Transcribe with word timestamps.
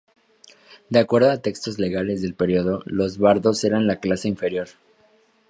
De 0.89 0.97
acuerdo 0.97 1.29
a 1.29 1.43
textos 1.43 1.77
legales 1.77 2.23
del 2.23 2.33
periodo, 2.33 2.81
los 2.85 3.19
bardos 3.19 3.63
eran 3.63 3.85
la 3.85 3.97
clase 3.99 4.27
inferior. 4.27 4.69